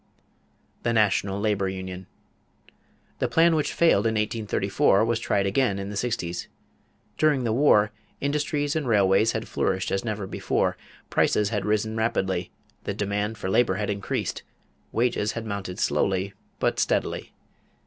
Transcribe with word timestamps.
The 0.81 0.93
National 0.93 1.39
Labor 1.39 1.69
Union. 1.69 2.07
The 3.19 3.27
plan 3.27 3.53
which 3.53 3.71
failed 3.71 4.07
in 4.07 4.15
1834 4.15 5.05
was 5.05 5.19
tried 5.19 5.45
again 5.45 5.77
in 5.77 5.91
the 5.91 5.95
sixties. 5.95 6.47
During 7.19 7.43
the 7.43 7.53
war, 7.53 7.91
industries 8.19 8.75
and 8.75 8.87
railways 8.87 9.33
had 9.33 9.47
flourished 9.47 9.91
as 9.91 10.03
never 10.03 10.25
before; 10.25 10.75
prices 11.11 11.49
had 11.49 11.67
risen 11.67 11.95
rapidly; 11.97 12.49
the 12.83 12.95
demand 12.95 13.37
for 13.37 13.47
labor 13.47 13.75
had 13.75 13.91
increased; 13.91 14.41
wages 14.91 15.33
had 15.33 15.45
mounted 15.45 15.77
slowly, 15.77 16.33
but 16.57 16.79
steadily. 16.79 17.35